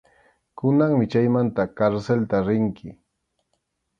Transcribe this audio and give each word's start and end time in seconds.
Kunanmi 0.59 1.05
chaymanta 1.15 1.61
karsilta 1.81 2.37
rinki. 2.47 2.89